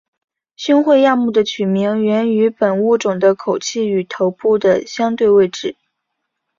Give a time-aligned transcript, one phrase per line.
[0.55, 5.75] 胸喙亚目的取名源于本物种的口器与头部的相对位置。